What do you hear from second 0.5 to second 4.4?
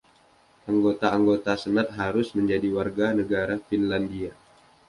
Anggota-anggota Senat harus menjadi warga negara Finlandia.